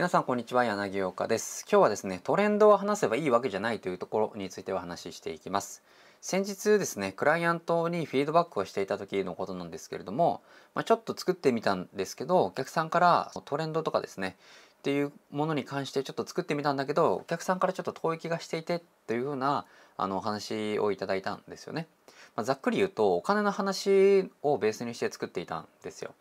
[0.00, 1.66] 皆さんこんにちは柳岡です。
[1.70, 5.82] 今日はですねトレンドを話せばいいわけじゃないというところについてお話ししていきます。
[6.22, 10.40] 先日ですねクライアントにフィードバックをしていた時のことなんですけれども、
[10.74, 14.38] まあ、ちょっと作ってみたんですけどお客さんからトレンドとかですね
[14.78, 19.66] っていうものに関してちょっと作ってみたんだけどお客さんからちょっと遠い気がしていてというふうな
[19.98, 21.88] あのお話をいただいたんですよね、
[22.36, 26.14] まあ、ざっくり言うとお金の話をベースにして作っていたんですよ。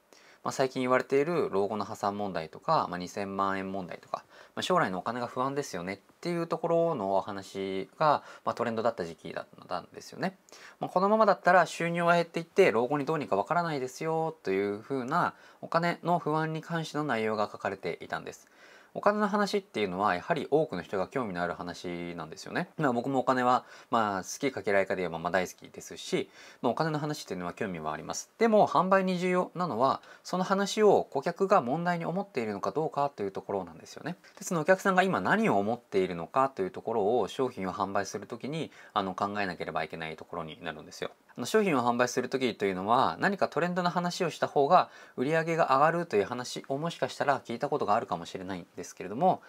[0.43, 4.23] まあ、最近言われている老後の破産問題とか、まあ、2000万円問題とか、
[4.55, 10.37] まあ、将来のお金が不安ですよねっていうところのお話が、まあ、トレンドだった時期だったんですよね。
[10.79, 18.47] まあ、このままだったら収入は減っていって老後にどうにかわからないですよというふうなお金の不安に関しての内容が書かれていたんです。
[18.93, 22.69] お金の話っていうのはやはり多くの人が興味のある話なんですよね。
[22.77, 26.29] まあ、僕もお金はまあ好きか嫌いかで言えばまあ大好きですし、
[26.61, 28.31] まあ、お金の話っていうのは興味はあります。
[28.37, 34.15] でも販売に重要なのはその話を顧客が問題に思っているのかどうかというところなんですよね。
[34.37, 41.11] ですのお客さんが今何を思っているのかというところを商品を販売する時にあの考えなければいけないところになるんですよ。
[41.45, 49.41] 商品を販売する時というのは何かトレンドの話をした方が売り上げが上がるという話をもしかしたら聞いたことがあるかもしれないんですけれども、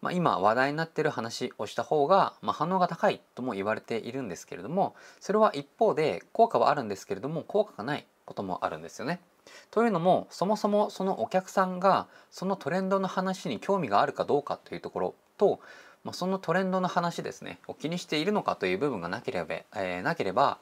[0.00, 9.20] まあ、今話題になってる話をした方が、まあ、反応が高いとも言われているんですけれどもそれは一方で効果はあるんですけれども効果がないこともあるんですよね。
[9.70, 15.60] というのもそもそもそのお客さんがそのトレンドの話に興味があるかどうかというところと、
[16.04, 20.58] まあ、そのトレンドの話ですねを気にしているのかという部分がなければ、えー、なければ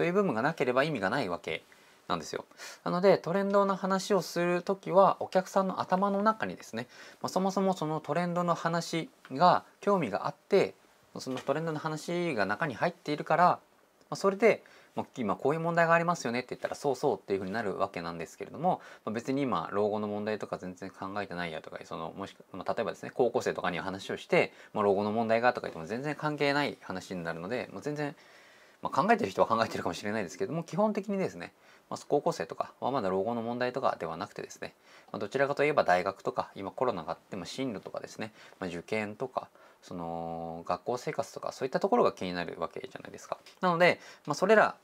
[0.00, 1.62] という部分がなければ意味がないわけ
[2.08, 2.46] なんですよ。
[2.84, 6.86] なのでトレンドの話をする時はお客さんの頭の中にですね、
[7.20, 10.72] まあ、そもそもそのトレンドの話が興味があって
[11.18, 13.60] そのトレンドの話が中に入っているから、ま
[14.12, 14.62] あ、それで
[14.96, 18.80] もう今こういう問題がありますよねって言ったらそうそうっていうふうになるわけなんですけれども、
[19.12, 28.16] 別に今老後の問題とか全然考えてないやとかそのもし、まあ、例えばですね高校生とかには話をして、ま、老後の問題がとか言っても全然関係ない話になるので、もう全然
[28.82, 31.52] まあ、考えてる人は考えてるかもしれないですけども基本的にですね、
[31.90, 34.74] まあ、高校生とかはまだ老後の問題とかではなくてですね、
[35.12, 39.48] まあ、どちらかといえば大学とか今コロナがあっても進路とかですね、まあ、受験とか
[39.82, 43.38] その学校生活とかそういったところが気になるわけじゃないですか。
[43.60, 44.76] なので、まあ、それら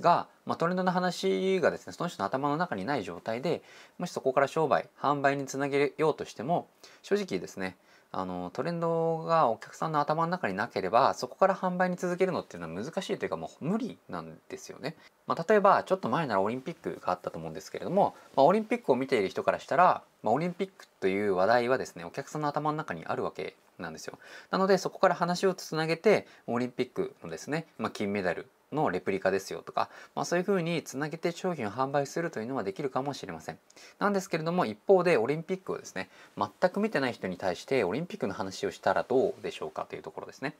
[0.00, 3.62] が、まあ、トレンドの話がですねその人の頭の中にない状態で
[3.98, 6.68] もしそこから商売販売につなげようとしても
[7.02, 7.76] 正直ですね
[8.16, 14.94] あのトレンドがお客さんの頭の中になければそこから販売に続けるのっていうのは難しいというかもう無理なんですよね。
[15.26, 24.18] まあ、例えばちょっと前ならオリンピックがあったと思うんですけれども、まあ、オリンピックを見ている人からしたら、まあ、オリンピックという話題はですねお客さんの頭の中にあるわけなんですよ。
[24.50, 33.58] なのでそこから話をつなげてオリンピックのですね、まあ、金メダルのレプリカですよとか、まあ、そういうふうにつなげて商品を販売するというのはできるかもしれません。
[33.98, 40.56] なんですけれども一方でオリンピックをですね全く見てない人に対してオリンピックの話をしたらどうでしょうかというところですね。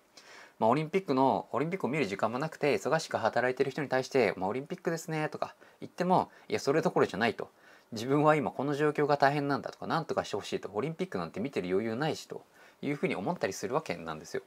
[0.59, 7.51] まあ、オリンピックのオリンピックを見る時間もなくて忙しく働いてる人に対して「まあ、オリンピックですね」とか言ってもいやそれどころじゃないと
[7.93, 12.43] 自分は今この状況が大変なんだとか何とかしてほしいとオリンピックなんて見てる余裕ないしと
[12.83, 14.43] いうふうに思ったりするわけなんですよ。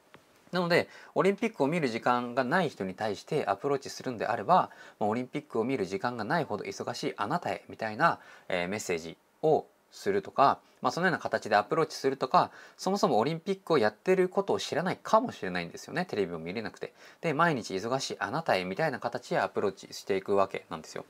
[0.52, 8.18] なのでオリンピックを見る時間がない人に対してアプローチするんであればオリンピックを見る時間がないほど忙しいあなたへみたいな、
[8.48, 21.04] えー、メッセージをするとか、まあ、そのような形でアプローチするとかそもそもオリンピックをやってることを知らないかもしれないんですよねテレビを見れなくてで毎日忙しいあなたへみたいな形でアプローチしていくわけなんですよ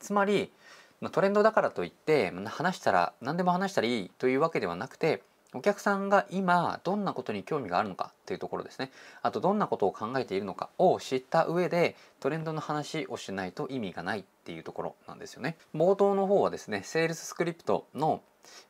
[0.00, 0.50] つまり
[1.12, 5.22] トレンドだからといって話したら何でも話したらいいというわけではなくて
[5.54, 8.90] お客さんが今どんなことに興味があるのかっていうところですね
[9.22, 18.20] あとどんなことを考えているのかを知った上でトレンドの話をしないと意味がないっていうところなんですよね冒頭の方はですねセールススクリプトの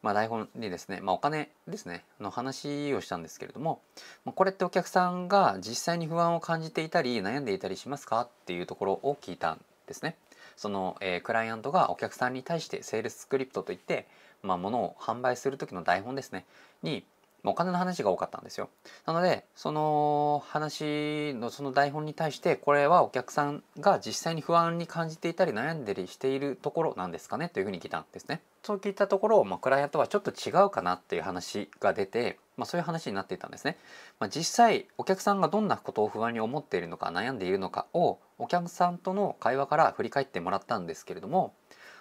[0.03, 3.81] まあ、台本にですね、まあ、お金ですねの話をしたんですけれども
[4.25, 10.17] まこれってお客さんが実際に不安を感じていたり悩んでいたりしますかっていうところを聞いたんですね。
[10.57, 14.07] その、えー、クライアントがお客さんに対してセールススクリプトといって
[14.45, 16.45] まあ、物を販売する時の台本ですね。
[16.83, 17.05] に
[17.45, 18.71] お金の話が多かったんですよ。
[19.07, 28.41] なのでその話のその台本に対してこれはお客さんが実際に不安に感じていたり悩んでりしているところなんですかねというふうに聞いたんですね。
[28.63, 33.77] そう聞いたところ、まあ、クライアントはちょっと違うかなっていう話が出て、まあ、そういう話になっていたんですね。
[34.19, 41.55] まあ、実際お客さんがどんなことを不安に思っているのか悩んでいるのかをお客さんとの会話から振り返ってもらったんですけれども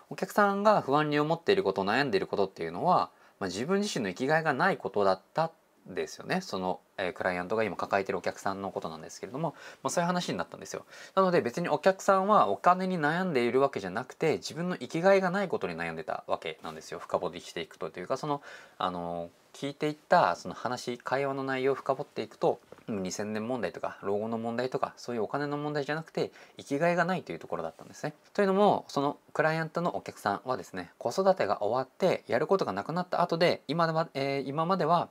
[0.10, 3.10] お客さんが不安に思っていること悩んでいることっていうのは、
[3.44, 5.52] まあ、自分自身の生きがいがないことだった
[5.88, 6.42] ですよね。
[6.42, 10.86] その、えー、クライアントが今抱えてるお客さんのことなんですけれども、まあ、そういう話になったんですよ。
[11.16, 17.00] なので別にお客さんはお金に悩んでいるわけじゃなくて自分の生きがいがないことに悩んでたわけなんですよ。
[17.00, 18.42] 深掘りしていくとというかその
[18.78, 22.60] あの聞いていったその話会話の内容を深掘っていくと
[22.90, 28.14] 2000年問題とか老後の問題とかそういうお金の問題じゃなくて生きがいがないというところだったんですね。
[28.34, 35.10] というのもそのクライアントのお客さんはですね子育てが終わってやることがなくなった後で今では、えー、今までは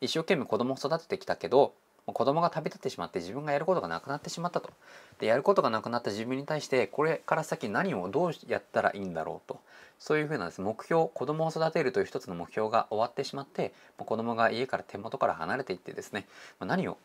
[0.00, 1.74] 一生懸命子供を育ててきたけど
[2.06, 4.70] 子供が旅立ってしまって自分がやることがなくなってしまったと。
[5.18, 9.60] でやることがなくなった自分に対してこれから先何をどうやったらいいんだろうと
[9.98, 16.26] そういうふうなです、目標子供を育てるという一つの目標が終わってしまって子供が家から手元から離れていってですね
[16.60, 16.96] 何を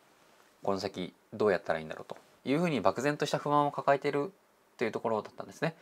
[0.62, 2.16] この先どうやったらいいんだろうと
[2.48, 4.32] いうふうに漠然とした不安を抱えている
[4.76, 5.74] というところだったんですね。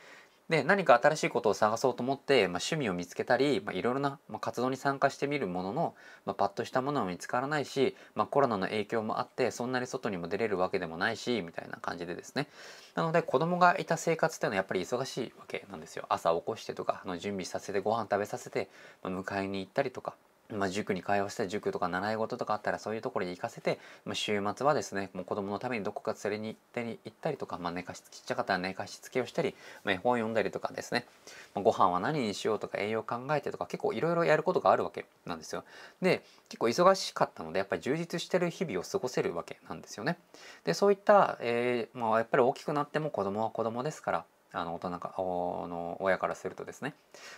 [0.52, 5.94] で何か新しいことを探そうと思って、まあ、趣味を見つけたり、まあ、いろいろな、まあ、活動に参加してみるものの、
[6.26, 12.48] まあ、パッとしたものは見つからないし、まあ、コロナの影響もあってそんなに外にも出れるわけでもないしみたいな感じでですね。
[12.94, 16.04] なので子供がいた生活っていうのはやっぱり忙しいわけなんですよ。
[16.10, 18.68] 朝起こしてとかの準備させてご飯食べさせて、
[19.02, 20.14] まあ、迎えに行ったりとか。
[20.52, 29.54] まあ、塾に通わせて塾とか習い事とかあったらそういうところに行かせて、まあ、週末はですねもう子供のためにどこか連れに行ったり行ったりとか、まあ、寝かしちっちゃかったら寝かしつけをしたり、
[29.84, 31.06] まあ、絵本を読んだりとかですね、
[31.54, 35.64] まあ、ご飯は何にしようとか栄養を考えてとか結構いろいろやることがあるわけなんですよ。
[36.00, 40.18] で結構忙しかったのでやっぱり充実してる日々を過ごせるわけなんですよね。
[40.64, 46.94] でそういった、えーまあ、やっぱり大きくなっても子供は子供ですからあの大人かの親からするとですね。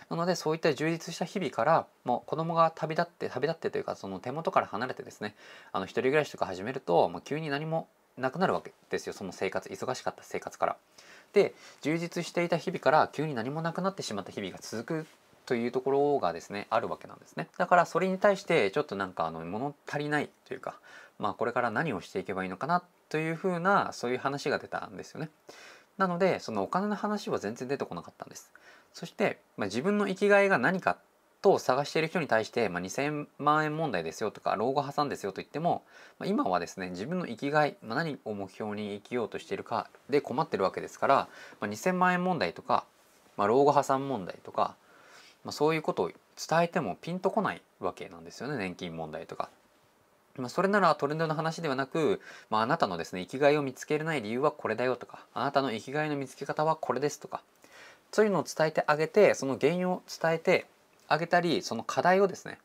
[0.09, 5.35] なのでそういった充実した日々からもう子供が旅立って旅立ってというかその手元から離れてですね。
[5.71, 9.13] あの一人暮らしとか始めるともう急に何もなくなるわけですよ。
[9.13, 10.77] その生活忙しかった生活から。
[11.33, 15.07] で充実していた日々から急に何もなくなってしまった日々が続く
[15.45, 17.47] というところがですねあるわけなんですね。
[17.57, 20.79] だからそれに対してちょっとなんかあの物足りないというか
[21.19, 25.29] まあこれから何をしていけばいいのかなというふうなそういう話が出たんですよね。
[25.97, 28.51] なのでそのお金の話は全然出てこなかったんです
[28.93, 30.97] そして、まあ、自分の生きがいが何か
[31.41, 35.83] と探している人に対して、まあ、2000万円問題ですよとか老後破産ですよと言っても、
[36.17, 41.15] まあ、今はですね自分の生きがい、まあ、何を目標に生きようとしているかで困ってるわけですから、
[41.61, 42.85] まあ、2000万円問題とか、
[43.37, 44.75] まあ、老後破産問題とか、
[45.43, 49.49] まあ、そういうことを伝えてもピンとこないわけなんですよね年金問題とか。
[50.41, 57.41] ま、それならトレンドの話ではなく、まあ、あなたのですね生きがいを見つけれない理由はこれだよとかあなたの生きがいの見つけ方はこれですとか
[58.11, 60.65] そういうのを伝えてあげてその原因を伝えて
[61.07, 62.59] あげたりその課題をですね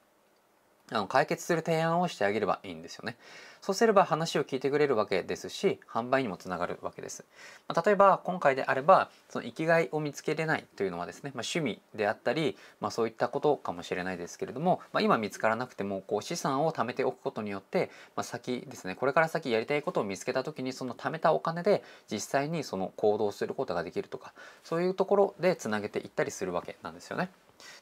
[0.90, 3.16] あの解決する提案をしてあげればいいんですよね。
[3.60, 7.24] そうすれば話を聞いてくれるわけですし販売にもつながるわけです。
[7.68, 24.32] まあ、例えば今回であればその生きがいを見つけれないというのはですね、まあ、趣味であったり、まあ、そういったことかもしれないですけれども、まあ、今見つからなくてもこう資産を貯めておくことによって、まあ、先ですねこれから先やりたいことを見つけた時にその貯めたお金で実際にその行動することができるとか
[24.64, 27.28] そういうところでつなげていったりするわけなんですよね。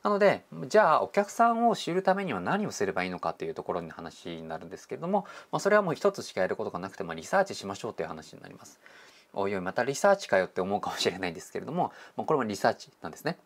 [0.03, 8.81] なのでじゃあお客さんを知るためには何をすればいいのかっていうところに話になるんですけれども、まあ、それはもう一つしかやることがなくて、まあ、リサーチしましょうという話になります。
[9.35, 13.37] おいおいまたリサーチかよって思うかもしれないんですけれども、まあ、これもリサーチなんですね。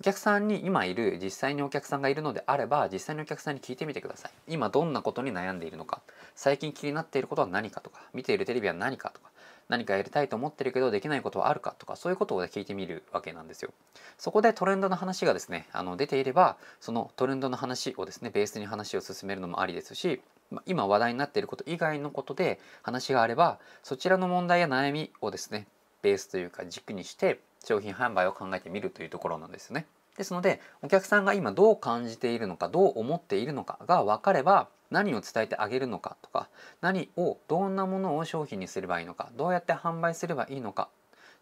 [0.00, 4.32] お客さんに今いる実際にお客さんがいるのであれば実際にお客さんに聞いてみてください。
[4.48, 6.02] 今どんなことに悩んでいるのか
[6.34, 9.30] 最近気になっていることは何かとか見ているテレビは何かとか
[9.68, 13.72] 何かやりたいと思ってるけどできないことはあるかとかそういうことを聞いてみるわけなんですよ。
[14.18, 20.20] そこでトレンドの話がですねあの出ていればそのトレンドの話をですねベースに話を進めるのもありですし
[20.66, 25.66] 今話題になっていること以外のことで話があればそちらの問題や悩みをですね
[26.02, 29.86] ベースというか軸にして商品販売を考えてみるというところなんですよね。
[30.16, 36.48] ですのでお客さんが今どう感じているのかどう思っているのかが分かれば何を伝えてあげるのかとか
[36.80, 40.88] 何をどんなものを商品にすればいいのかどうやって販売すればいいのか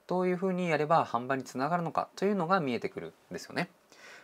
[0.06, 3.68] どういうふうにやれば販売につながるのかというのが見えてくるんですよね。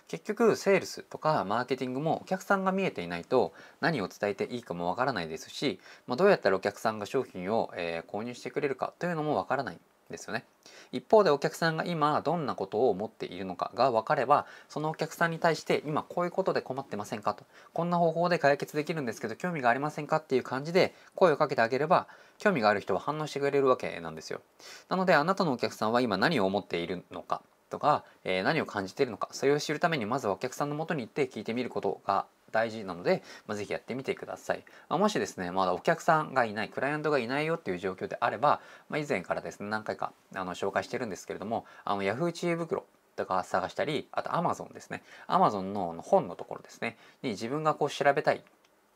[0.09, 9.79] 結局セールスとかマーケティングもお客さんが見えていないと何を伝えていいかもわからないですし、まあ、どうやったらお客さんが商品を、えー、購入してくれるかというのもわからない
[10.11, 10.45] ですよね。
[10.93, 22.07] 一方でお客さんが今どんなことを思っているのかが分かればそのお客さんに対して今こういうことで困ってませんかとこんな方法で解決できるんですけど興味がありませんかっていう感じで声をかけてあげれば
[22.39, 24.41] 興味がある人は反応してくれるわけなんですよ。
[24.89, 34.65] なのであなたのお客さんは今何を思っているのかとか、えー、何を感じているのかそれを知るためにまずはお客さんのもとに行って聞いてみることが大事なので、まあ、ぜひやってみてください。
[34.89, 42.85] まあ、もしですね、まだお客さんがいない、クライアントがいないよっていう状況であれば、まあ、以前からですね、何回かあの紹介してるんですけれども、あの Yahoo 知恵袋
[43.17, 48.43] とか探したり、あと Amazon ですね、Amazon の本のところですね、に自分がこう調べたい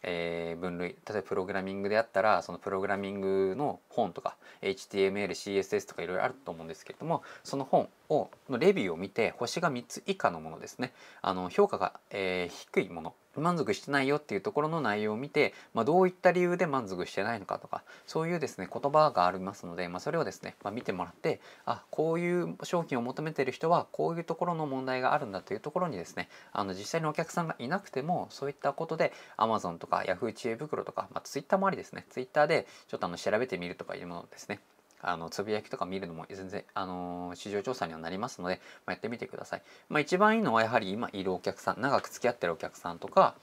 [0.02, 10.92] えー、分類例えばプログラミングであったらそのプログラミングの本とか HTML、CSS とかいろいろあると思うんですけれどもその本をのレビューを見て星が3つ以下のものですね。
[11.22, 13.14] あの評価が、えー、低いもの。
[13.40, 30.32] 満足してないよっていうところの内容を見て、まあ、どういった理由で満足してないのかとかそういうですね言葉がありますので、まあ、それをですね、まあ、見てもらってあこういう商品を求めてる人はこういうところの問題があるんだというところにですねあの実際にお客さんがいなくてもそういったことで Amazon とか Yahoo!
[30.32, 34.60] 知恵袋とか、まあ、Twitter もありですね Twitter でちょっとあの調べてみるとかいうものですね。
[35.02, 39.62] あのつぶやきとか見るのも全然、あの市場調査にはなりますので、まあ、やってみてください。
[39.88, 43.34] まあ、一番いいのはやはり今いるお客さん長く付き合ってるお客さんとか、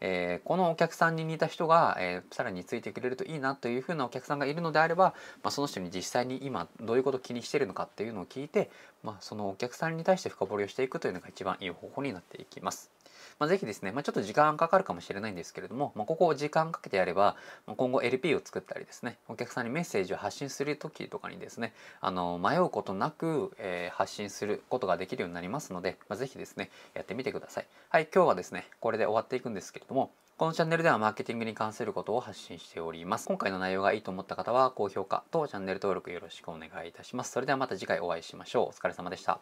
[0.00, 8.70] えー、このお客さんに似た人が、えー、さらについてくれるといいなというふうなお客さんがいるのであれば、まあ、その人に実際に今どういうことを気にしてるのかっていうのを聞いて、
[9.02, 12.95] まあ、そのお客さんに対して深掘りをしていくというのが一番いい方法になっていきます。
[13.38, 27.66] まあ、ぜひですね、まあ、ちょっと時間かかるかもしれないんですけれども、まあ、ここを時間かけてやればま今後 LP を作ったりですねお客さんにメッセージを発信する時とかにですねあの迷うことなく、えー、発信することができるようになりますので、まあ、ぜひですねやってみてください。
[27.90, 33.26] はい今日はですねこれで終わっていくんですけれどもこのチャンネルではマーケティングに関することを発信しております。
[33.26, 37.32] 今回の内容がいいと思った方は高評価とチャンネル登録よろしくお願いいたします。
[37.32, 38.66] それではまた次回お会いしましょう。
[38.68, 39.40] お疲れ様でした。